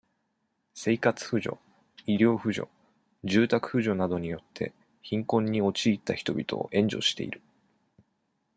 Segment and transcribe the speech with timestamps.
[0.73, 1.57] 生活扶助、
[2.07, 2.67] 医療扶助、
[3.23, 7.39] 住宅扶助などによって、貧困に陥った人々を、援助している。